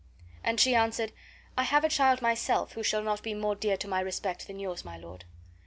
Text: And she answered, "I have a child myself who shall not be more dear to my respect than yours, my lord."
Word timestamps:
And 0.43 0.59
she 0.59 0.73
answered, 0.73 1.11
"I 1.55 1.61
have 1.61 1.83
a 1.83 1.87
child 1.87 2.23
myself 2.23 2.71
who 2.73 2.81
shall 2.81 3.03
not 3.03 3.21
be 3.21 3.35
more 3.35 3.53
dear 3.53 3.77
to 3.77 3.87
my 3.87 3.99
respect 3.99 4.47
than 4.47 4.57
yours, 4.57 4.83
my 4.83 4.97
lord." 4.97 5.25